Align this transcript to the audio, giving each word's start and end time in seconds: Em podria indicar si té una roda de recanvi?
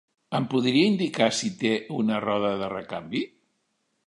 Em 0.37 0.45
podria 0.53 0.87
indicar 0.93 1.27
si 1.41 1.51
té 1.59 1.75
una 2.01 2.19
roda 2.27 2.55
de 2.63 2.71
recanvi? 2.77 3.23